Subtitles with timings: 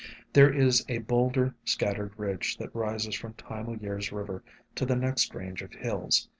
[0.33, 4.41] There is a boulder scattered ridge that rises from Time o' Year's river
[4.73, 6.27] to the next range of hills.